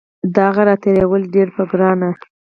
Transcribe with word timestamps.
د 0.33 0.35
هغه 0.47 0.61
راتېرول 0.69 1.23
وي 1.23 1.31
ډیر 1.35 1.47
په 1.55 1.63
ګرانه 1.71 2.09